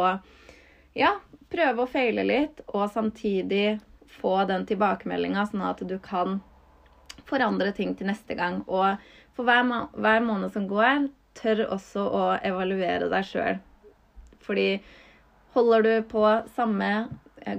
ja, 0.97 1.15
prøve 1.49 1.83
å 1.83 1.89
feile 1.89 2.25
litt, 2.25 2.61
og 2.69 2.89
samtidig 2.93 3.79
få 4.19 4.35
den 4.49 4.65
tilbakemeldinga, 4.69 5.45
sånn 5.49 5.65
at 5.69 5.83
du 5.87 5.97
kan 6.03 6.39
forandre 7.29 7.71
ting 7.75 7.95
til 7.95 8.09
neste 8.09 8.35
gang. 8.37 8.61
Og 8.67 8.99
for 9.37 9.47
hver, 9.47 9.65
hver 9.95 10.25
måned 10.25 10.53
som 10.53 10.67
går, 10.69 11.07
tør 11.39 11.65
også 11.69 12.03
å 12.03 12.23
evaluere 12.43 13.09
deg 13.11 13.27
sjøl. 13.27 13.59
Fordi 14.43 14.69
holder 15.55 15.85
du 15.85 15.93
på 16.09 16.23
samme 16.55 16.91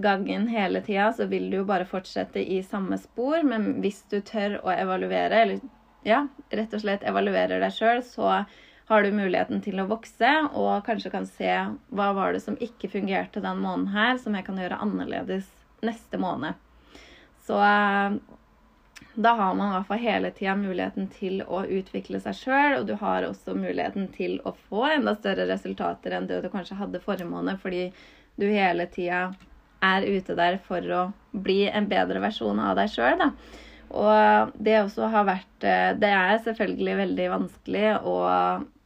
gangen 0.03 0.49
hele 0.51 0.83
tida, 0.85 1.11
så 1.17 1.27
vil 1.31 1.49
du 1.51 1.61
jo 1.61 1.69
bare 1.69 1.89
fortsette 1.89 2.43
i 2.43 2.61
samme 2.67 2.99
spor. 3.01 3.45
Men 3.47 3.79
hvis 3.85 4.03
du 4.13 4.21
tør 4.21 4.59
å 4.65 4.73
evaluere, 4.75 5.45
eller 5.45 5.63
ja, 6.07 6.25
rett 6.53 6.75
og 6.75 6.83
slett 6.85 7.07
evaluerer 7.07 7.63
deg 7.63 7.77
sjøl, 7.77 8.05
så 8.05 8.43
har 8.91 9.05
du 9.07 9.15
muligheten 9.15 9.61
til 9.63 9.79
å 9.79 9.87
vokse 9.87 10.31
og 10.59 10.83
kanskje 10.87 11.13
kan 11.13 11.27
se 11.29 11.51
hva 11.95 12.09
var 12.17 12.35
det 12.35 12.43
som 12.43 12.57
ikke 12.59 12.91
fungerte 12.91 13.43
den 13.45 13.61
måneden 13.63 13.93
her, 13.95 14.17
som 14.19 14.35
jeg 14.35 14.49
kan 14.49 14.59
gjøre 14.59 14.81
annerledes 14.83 15.60
neste 15.87 16.21
måned. 16.21 16.59
Så 17.47 17.59
eh, 17.65 18.19
da 19.15 19.33
har 19.35 19.55
man 19.55 19.71
i 19.71 19.75
hvert 19.75 19.89
fall 19.89 20.03
hele 20.05 20.31
tida 20.37 20.55
muligheten 20.57 21.09
til 21.13 21.43
å 21.43 21.65
utvikle 21.67 22.21
seg 22.23 22.37
sjøl, 22.39 22.77
og 22.79 22.89
du 22.89 22.95
har 23.01 23.27
også 23.27 23.57
muligheten 23.59 24.09
til 24.15 24.39
å 24.47 24.55
få 24.69 24.87
enda 24.95 25.17
større 25.19 25.49
resultater 25.51 26.15
enn 26.17 26.29
det 26.31 26.43
du 26.45 26.51
kanskje 26.53 26.79
hadde 26.79 27.03
forrige 27.05 27.29
måned, 27.29 27.59
fordi 27.63 27.89
du 28.41 28.47
hele 28.47 28.87
tida 28.93 29.31
er 29.85 30.07
ute 30.07 30.37
der 30.37 30.61
for 30.65 30.85
å 30.95 31.03
bli 31.33 31.65
en 31.69 31.89
bedre 31.91 32.23
versjon 32.23 32.61
av 32.63 32.77
deg 32.79 32.93
sjøl, 32.93 33.19
da. 33.21 33.33
Og 33.91 34.53
det 34.63 34.77
også 34.85 35.09
har 35.11 35.25
vært 35.27 35.65
eh, 35.67 35.97
Det 35.99 36.11
er 36.15 36.37
selvfølgelig 36.45 36.93
veldig 37.01 37.25
vanskelig 37.33 37.89
å 38.07 38.19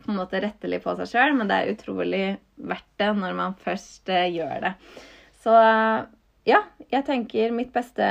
på 0.05 0.13
en 0.13 0.19
måte 0.21 0.41
rette 0.41 0.69
litt 0.69 0.85
på 0.85 0.95
seg 0.99 1.09
sjøl, 1.09 1.35
men 1.37 1.49
det 1.49 1.59
er 1.59 1.73
utrolig 1.73 2.25
verdt 2.61 2.91
det 3.01 3.11
når 3.17 3.37
man 3.37 3.57
først 3.65 4.11
eh, 4.13 4.31
gjør 4.37 4.67
det. 4.67 4.73
Så 5.45 5.55
ja, 6.45 6.61
jeg 6.91 7.05
tenker 7.07 7.55
mitt 7.57 7.73
beste 7.73 8.07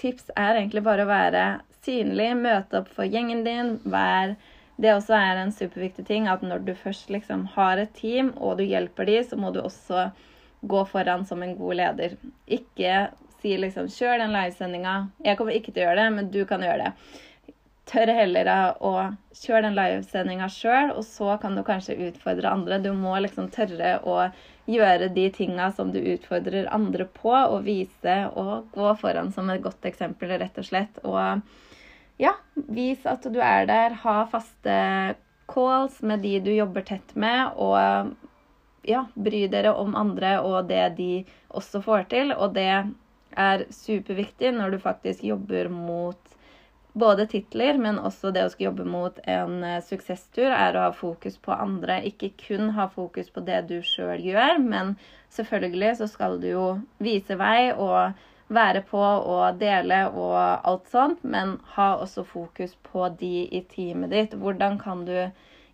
tips 0.00 0.30
er 0.34 0.56
egentlig 0.56 0.82
bare 0.86 1.04
å 1.04 1.10
være 1.10 1.46
synlig, 1.84 2.30
møte 2.40 2.80
opp 2.80 2.88
for 2.92 3.08
gjengen 3.08 3.44
din. 3.46 3.76
Vær 3.84 4.36
Det 4.76 4.90
også 4.92 5.14
er 5.16 5.38
en 5.40 5.52
superviktig 5.56 6.02
ting 6.04 6.26
at 6.28 6.42
når 6.44 6.66
du 6.66 6.74
først 6.76 7.08
liksom 7.08 7.46
har 7.54 7.80
et 7.80 7.94
team, 7.96 8.34
og 8.36 8.58
du 8.58 8.64
hjelper 8.66 9.08
de, 9.08 9.22
så 9.24 9.38
må 9.40 9.48
du 9.48 9.62
også 9.62 10.10
gå 10.60 10.82
foran 10.90 11.24
som 11.24 11.40
en 11.42 11.54
god 11.56 11.78
leder. 11.78 12.16
Ikke 12.46 13.08
si 13.40 13.56
liksom 13.56 13.88
'kjør 13.88 14.18
den 14.18 14.34
livesendinga'. 14.36 15.08
Jeg 15.24 15.38
kommer 15.38 15.56
ikke 15.56 15.72
til 15.72 15.82
å 15.82 15.86
gjøre 15.86 16.02
det, 16.02 16.12
men 16.12 16.30
du 16.30 16.44
kan 16.44 16.60
gjøre 16.60 16.84
det. 16.84 16.92
Tør 17.86 18.10
heller 18.10 18.48
å 18.82 18.92
kjøre 19.30 19.68
den 19.68 19.76
livesendinga 19.76 20.48
sjøl, 20.50 20.90
og 20.98 21.04
så 21.06 21.36
kan 21.38 21.54
du 21.54 21.62
kanskje 21.66 21.94
utfordre 22.08 22.50
andre. 22.50 22.80
Du 22.82 22.90
må 22.98 23.14
liksom 23.22 23.46
tørre 23.54 24.00
å 24.02 24.16
gjøre 24.66 25.12
de 25.14 25.28
tinga 25.30 25.68
som 25.76 25.92
du 25.94 26.00
utfordrer 26.00 26.66
andre 26.74 27.06
på, 27.06 27.30
og 27.30 27.62
vise 27.68 28.16
og 28.34 28.72
gå 28.74 28.90
foran 28.98 29.30
som 29.34 29.52
et 29.54 29.62
godt 29.62 29.86
eksempel, 29.86 30.34
rett 30.40 30.58
og 30.58 30.66
slett. 30.66 30.98
Og 31.06 31.38
ja, 32.18 32.34
vis 32.54 33.06
at 33.06 33.28
du 33.30 33.38
er 33.38 33.70
der. 33.70 33.94
Ha 34.02 34.18
faste 34.32 34.76
calls 35.46 36.02
med 36.02 36.26
de 36.26 36.40
du 36.42 36.50
jobber 36.56 36.82
tett 36.90 37.14
med, 37.14 37.54
og 37.54 38.16
ja, 38.86 39.06
bry 39.14 39.46
dere 39.50 39.74
om 39.78 39.94
andre 39.98 40.38
og 40.42 40.66
det 40.70 40.84
de 40.98 41.10
også 41.54 41.82
får 41.86 42.08
til. 42.10 42.34
Og 42.34 42.54
det 42.58 42.70
er 43.36 43.66
superviktig 43.70 44.56
når 44.56 44.74
du 44.74 44.82
faktisk 44.82 45.22
jobber 45.26 45.70
mot 45.70 46.35
både 46.96 47.26
titler, 47.28 47.76
men 47.78 47.98
også 48.00 48.30
det 48.32 48.46
å 48.46 48.52
skulle 48.52 48.70
jobbe 48.70 48.86
mot 48.88 49.18
en 49.28 49.58
uh, 49.64 49.80
suksesstur, 49.84 50.48
er 50.48 50.76
å 50.76 50.86
ha 50.86 50.92
fokus 50.96 51.36
på 51.42 51.52
andre. 51.52 52.00
Ikke 52.08 52.32
kun 52.40 52.72
ha 52.76 52.88
fokus 52.92 53.28
på 53.32 53.44
det 53.44 53.66
du 53.68 53.78
sjøl 53.84 54.22
gjør, 54.24 54.56
men 54.64 54.94
selvfølgelig 55.36 55.92
så 56.00 56.08
skal 56.08 56.40
du 56.40 56.48
jo 56.54 56.68
vise 57.02 57.36
vei 57.36 57.74
og 57.74 58.16
være 58.48 58.84
på 58.86 59.02
og 59.02 59.58
dele 59.60 60.04
og 60.14 60.36
alt 60.38 60.86
sånt, 60.92 61.24
men 61.26 61.56
ha 61.74 61.96
også 61.98 62.24
fokus 62.24 62.76
på 62.86 63.08
de 63.20 63.48
i 63.50 63.62
teamet 63.72 64.14
ditt. 64.14 64.38
Hvordan 64.38 64.78
kan 64.80 65.04
du 65.08 65.16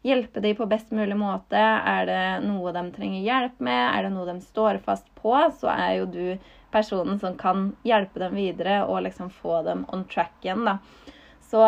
hjelpe 0.03 0.43
dem 0.43 0.57
på 0.59 0.67
best 0.71 0.91
mulig 0.91 1.19
måte? 1.21 1.61
Er 1.61 2.09
det 2.09 2.25
noe 2.49 2.73
de 2.75 2.87
trenger 2.97 3.23
hjelp 3.29 3.61
med? 3.61 3.85
Er 3.93 4.09
det 4.09 4.15
noe 4.17 4.27
de 4.33 4.41
står 4.43 4.81
fast 4.87 5.07
på? 5.21 5.37
Så 5.61 5.71
er 5.71 6.01
jo 6.01 6.09
du 6.11 6.27
personen 6.73 7.19
som 7.21 7.37
kan 7.39 7.71
hjelpe 7.87 8.23
dem 8.23 8.39
videre 8.39 8.83
og 8.87 9.05
liksom 9.07 9.31
få 9.31 9.61
dem 9.67 9.85
on 9.93 10.07
track 10.11 10.35
igjen, 10.43 10.65
da. 10.69 10.79
Så 11.53 11.63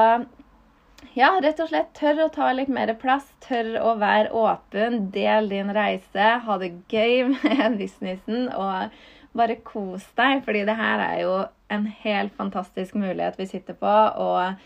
ja, 1.12 1.28
rett 1.42 1.60
og 1.60 1.68
slett 1.68 1.92
tør 1.98 2.24
å 2.24 2.30
ta 2.32 2.48
litt 2.54 2.70
mer 2.72 2.94
plass. 2.98 3.26
Tør 3.44 3.74
å 3.82 3.94
være 4.00 4.32
åpen. 4.34 5.10
Del 5.14 5.50
din 5.52 5.72
reise. 5.74 6.30
Ha 6.46 6.56
det 6.62 6.72
gøy 6.90 7.28
med 7.34 7.76
businessen. 7.78 8.48
Og 8.48 8.94
bare 9.36 9.58
kos 9.66 10.06
deg, 10.18 10.40
fordi 10.46 10.64
det 10.66 10.78
her 10.78 11.02
er 11.04 11.18
jo 11.24 11.34
en 11.74 11.86
helt 12.04 12.34
fantastisk 12.38 12.96
mulighet 12.98 13.38
vi 13.38 13.48
sitter 13.50 13.76
på. 13.78 13.92
Og 14.24 14.56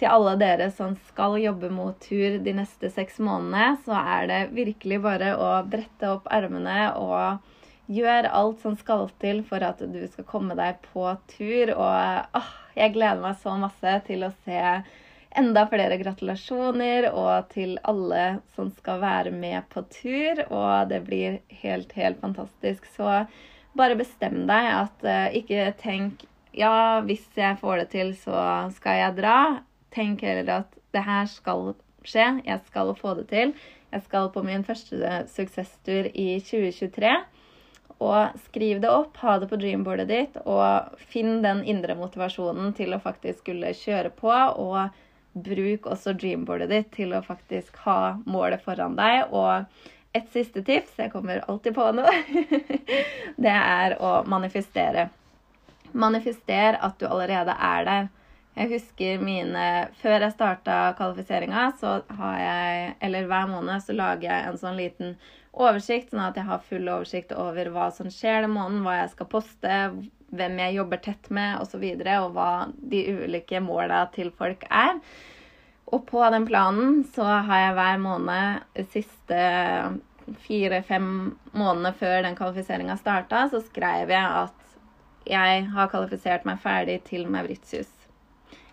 til 0.00 0.10
alle 0.10 0.34
dere 0.40 0.70
som 0.74 0.96
skal 1.10 1.36
jobbe 1.42 1.70
mot 1.72 1.98
tur 2.02 2.38
de 2.44 2.54
neste 2.56 2.90
seks 2.92 3.20
månedene, 3.22 3.76
så 3.84 3.98
er 3.98 4.30
det 4.30 4.40
virkelig 4.56 5.00
bare 5.04 5.34
å 5.38 5.50
brette 5.70 6.10
opp 6.10 6.30
ermene 6.34 6.90
og 6.98 7.53
Gjør 7.86 8.30
alt 8.32 8.62
som 8.64 8.76
skal 8.80 9.08
til 9.20 9.42
for 9.44 9.64
at 9.66 9.82
du 9.82 10.00
skal 10.08 10.26
komme 10.28 10.56
deg 10.56 10.78
på 10.92 11.06
tur. 11.34 11.74
Og 11.76 12.36
åh, 12.40 12.52
jeg 12.78 12.94
gleder 12.94 13.20
meg 13.20 13.40
så 13.42 13.56
masse 13.60 13.96
til 14.06 14.24
å 14.24 14.32
se 14.46 14.60
enda 15.34 15.64
flere 15.66 15.98
gratulasjoner, 15.98 17.08
og 17.10 17.48
til 17.50 17.74
alle 17.82 18.38
som 18.54 18.70
skal 18.76 19.00
være 19.02 19.32
med 19.34 19.66
på 19.72 19.82
tur. 19.92 20.44
Og 20.48 20.88
det 20.92 21.02
blir 21.08 21.40
helt, 21.62 21.92
helt 21.98 22.22
fantastisk. 22.22 22.86
Så 22.96 23.24
bare 23.76 23.98
bestem 23.98 24.44
deg 24.48 24.70
at 24.70 25.04
uh, 25.04 25.28
ikke 25.34 25.72
tenk 25.82 26.24
ja, 26.54 27.02
hvis 27.02 27.24
jeg 27.34 27.58
får 27.58 27.80
det 27.82 27.88
til, 27.90 28.12
så 28.14 28.70
skal 28.76 29.00
jeg 29.00 29.16
dra. 29.18 29.38
Tenk 29.94 30.22
heller 30.22 30.60
at 30.60 30.76
det 30.94 31.02
her 31.02 31.26
skal 31.26 31.72
skje. 32.06 32.28
Jeg 32.46 32.60
skal 32.68 32.94
få 32.96 33.16
det 33.18 33.26
til. 33.32 33.54
Jeg 33.90 34.04
skal 34.06 34.30
på 34.34 34.42
min 34.46 34.62
første 34.66 35.24
suksesstur 35.30 36.06
i 36.14 36.38
2023. 36.42 37.10
Og 38.02 38.34
skriv 38.48 38.80
det 38.82 38.90
opp, 38.90 39.16
ha 39.22 39.38
det 39.38 39.48
på 39.50 39.58
dreamboardet 39.60 40.08
ditt, 40.10 40.38
og 40.44 40.98
finn 41.12 41.38
den 41.44 41.62
indre 41.68 41.94
motivasjonen 41.98 42.72
til 42.76 42.94
å 42.94 43.02
faktisk 43.02 43.44
skulle 43.44 43.70
kjøre 43.78 44.10
på. 44.18 44.32
Og 44.60 44.90
bruk 45.34 45.86
også 45.90 46.14
dreamboardet 46.18 46.70
ditt 46.70 46.90
til 46.94 47.14
å 47.14 47.22
faktisk 47.24 47.78
ha 47.86 48.16
målet 48.26 48.62
foran 48.64 48.96
deg. 48.98 49.30
Og 49.34 49.64
et 50.14 50.26
siste 50.34 50.62
tips, 50.66 50.98
jeg 50.98 51.10
kommer 51.14 51.42
alltid 51.50 51.74
på 51.74 51.86
noe, 51.96 52.12
det 53.46 53.54
er 53.54 53.96
å 53.98 54.20
manifestere. 54.30 55.08
Manifester 55.94 56.78
at 56.82 56.98
du 56.98 57.06
allerede 57.06 57.54
er 57.54 57.88
der. 57.88 58.12
Jeg 58.54 58.70
husker 58.70 59.22
mine 59.22 59.62
Før 59.98 60.20
jeg 60.20 60.34
starta 60.34 60.78
kvalifiseringa, 60.98 61.70
så 61.80 61.96
har 62.18 62.36
jeg 62.40 62.92
Eller 63.08 63.30
hver 63.30 63.48
måned 63.50 63.82
så 63.82 63.96
lager 63.96 64.30
jeg 64.30 64.50
en 64.50 64.60
sånn 64.60 64.78
liten 64.78 65.16
oversikt, 65.54 66.10
sånn 66.10 66.24
at 66.24 66.38
jeg 66.38 66.48
har 66.48 66.64
full 66.66 66.88
oversikt 66.90 67.30
over 67.38 67.68
hva 67.70 67.86
som 67.94 68.08
skjer 68.10 68.42
den 68.42 68.50
måneden, 68.56 68.80
hva 68.82 68.96
jeg 68.96 69.12
skal 69.12 69.28
poste, 69.30 69.76
hvem 70.34 70.56
jeg 70.58 70.74
jobber 70.80 70.98
tett 71.04 71.28
med 71.30 71.60
osv., 71.60 71.62
og, 71.62 71.68
så 71.70 71.78
videre, 71.78 72.16
og 72.24 72.34
hva 72.34 72.48
de 72.74 73.04
ulike 73.12 73.60
måla 73.62 74.00
til 74.16 74.32
folk 74.34 74.66
er. 74.66 74.98
Og 75.94 76.02
på 76.08 76.24
den 76.34 76.48
planen 76.48 77.04
så 77.14 77.28
har 77.46 77.62
jeg 77.68 77.76
hver 77.78 78.02
måned 78.02 78.82
siste 78.96 79.40
fire-fem 80.48 81.08
månedene 81.52 81.94
før 82.02 82.22
den 82.26 82.38
kvalifiseringa 82.38 82.98
starta, 82.98 83.46
så 83.52 83.62
skrev 83.62 84.10
jeg 84.10 84.24
at 84.24 84.74
jeg 85.30 85.66
har 85.70 85.92
kvalifisert 85.92 86.50
meg 86.50 86.58
ferdig 86.66 86.98
til 87.06 87.30
Mauritius. 87.30 87.92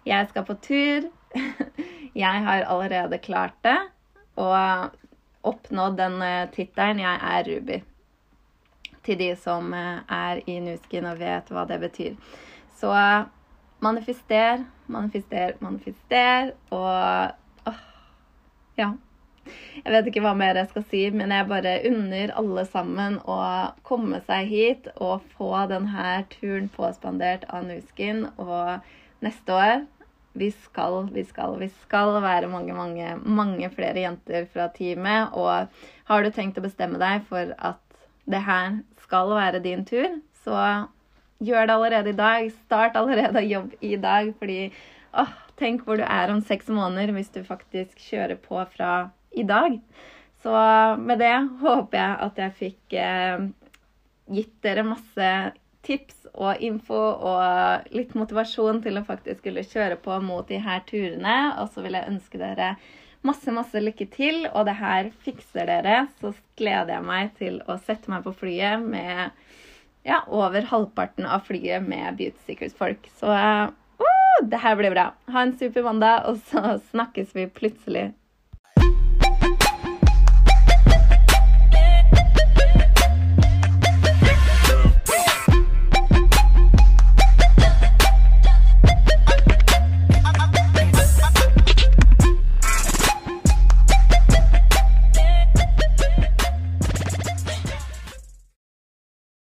Jeg 0.05 0.27
skal 0.29 0.45
på 0.45 0.53
tur. 0.53 1.09
Jeg 2.15 2.43
har 2.43 2.65
allerede 2.67 3.17
klart 3.23 3.55
det 3.63 3.77
og 4.35 4.91
oppnådd 5.43 5.97
den 5.97 6.21
eh, 6.21 6.49
tittelen 6.51 6.99
'Jeg 6.99 7.19
er 7.21 7.43
Ruby'. 7.43 7.83
Til 9.03 9.19
de 9.19 9.35
som 9.35 9.73
eh, 9.73 9.99
er 10.09 10.41
i 10.47 10.59
Nuskin 10.59 11.05
og 11.05 11.19
vet 11.19 11.49
hva 11.49 11.65
det 11.65 11.79
betyr. 11.79 12.15
Så 12.77 12.91
manifester, 13.79 14.65
manifester, 14.87 15.53
manifester 15.59 16.51
og 16.69 17.31
åh, 17.67 17.81
Ja. 18.77 18.91
Jeg 19.85 19.91
vet 19.93 20.07
ikke 20.07 20.21
hva 20.21 20.35
mer 20.37 20.55
jeg 20.55 20.69
skal 20.69 20.83
si, 20.83 21.09
men 21.09 21.31
jeg 21.31 21.47
bare 21.49 21.79
unner 21.89 22.31
alle 22.37 22.65
sammen 22.65 23.17
å 23.25 23.37
komme 23.83 24.21
seg 24.27 24.45
hit 24.47 24.87
og 24.95 25.23
få 25.33 25.65
denne 25.71 26.25
turen 26.29 26.69
påspandert 26.69 27.47
av 27.49 27.65
Nuskin. 27.65 28.27
Og 28.37 28.79
neste 29.25 29.55
år 29.55 29.81
vi 30.33 30.51
skal, 30.51 31.09
vi 31.11 31.23
skal, 31.27 31.57
vi 31.59 31.67
skal 31.83 32.13
være 32.23 32.47
mange, 32.47 32.73
mange, 32.73 33.15
mange 33.25 33.69
flere 33.73 34.05
jenter 34.05 34.47
fra 34.53 34.69
teamet. 34.71 35.33
Og 35.35 35.67
har 36.07 36.23
du 36.23 36.31
tenkt 36.31 36.59
å 36.59 36.63
bestemme 36.63 37.01
deg 37.01 37.25
for 37.27 37.51
at 37.57 37.81
det 38.31 38.43
her 38.45 38.79
skal 39.03 39.33
være 39.35 39.63
din 39.63 39.83
tur, 39.87 40.07
så 40.45 40.87
gjør 41.43 41.67
det 41.67 41.75
allerede 41.75 42.13
i 42.13 42.19
dag. 42.19 42.49
Start 42.67 42.97
allerede 42.99 43.41
å 43.41 43.47
jobbe 43.47 43.79
i 43.83 43.97
dag, 43.99 44.31
fordi 44.39 44.61
åh, 45.19 45.33
tenk 45.59 45.83
hvor 45.85 45.99
du 45.99 46.05
er 46.07 46.31
om 46.31 46.41
seks 46.45 46.71
måneder 46.71 47.11
hvis 47.15 47.33
du 47.33 47.41
faktisk 47.45 47.99
kjører 47.99 48.39
på 48.39 48.61
fra 48.75 49.09
i 49.35 49.43
dag. 49.47 49.79
Så 50.41 50.53
med 51.01 51.19
det 51.21 51.35
håper 51.61 51.97
jeg 51.97 52.13
at 52.25 52.39
jeg 52.41 52.57
fikk 52.61 52.95
eh, 52.97 53.43
gitt 54.31 54.55
dere 54.63 54.87
masse 54.87 55.27
tips 55.85 56.27
og 56.31 56.61
info 56.63 56.97
og 56.97 57.93
litt 57.95 58.13
motivasjon 58.17 58.81
til 58.83 58.99
å 58.99 59.05
faktisk 59.07 59.41
skulle 59.41 59.65
kjøre 59.65 59.97
på 60.03 60.19
mot 60.23 60.47
de 60.47 60.59
her 60.61 60.83
turene. 60.87 61.37
Og 61.61 61.71
så 61.73 61.83
vil 61.85 61.97
jeg 61.97 62.11
ønske 62.11 62.41
dere 62.41 62.75
masse, 63.27 63.53
masse 63.53 63.81
lykke 63.81 64.07
til. 64.13 64.45
Og 64.53 64.67
det 64.69 64.77
her 64.79 65.11
fikser 65.25 65.69
dere. 65.69 66.05
Så 66.21 66.33
gleder 66.59 66.97
jeg 66.97 67.07
meg 67.09 67.35
til 67.41 67.59
å 67.67 67.79
sette 67.81 68.11
meg 68.13 68.25
på 68.27 68.35
flyet 68.43 68.85
med 68.85 69.29
ja, 70.07 70.23
over 70.29 70.65
halvparten 70.69 71.27
av 71.29 71.45
flyet 71.49 71.85
med 71.85 72.17
Beauty 72.17 72.47
Secrets-folk. 72.47 73.09
Så 73.19 73.29
uh, 73.29 73.69
det 74.41 74.61
her 74.61 74.77
blir 74.79 74.93
bra. 74.93 75.11
Ha 75.33 75.45
en 75.45 75.57
super 75.57 75.85
mandag, 75.85 76.25
og 76.29 76.41
så 76.49 76.77
snakkes 76.91 77.35
vi 77.37 77.49
plutselig 77.53 78.11